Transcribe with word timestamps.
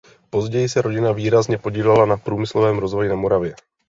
Později 0.29 0.69
se 0.69 0.81
rodina 0.81 1.11
výrazně 1.11 1.57
podílela 1.57 2.05
na 2.05 2.17
průmyslovém 2.17 2.77
rozvoji 2.79 3.09
na 3.09 3.15
Moravě. 3.15 3.55